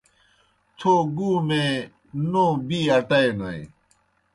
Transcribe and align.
تھو 0.77 0.93
گُومے 1.15 1.65
نوں 2.31 2.51
بِی 2.67 2.79
اٹائینوئے۔ 2.97 3.61